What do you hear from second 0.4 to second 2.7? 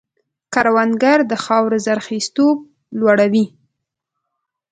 کروندګر د خاورې زرخېزتوب